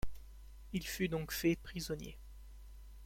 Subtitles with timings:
[0.73, 2.17] Il fut donc fait prisonnier.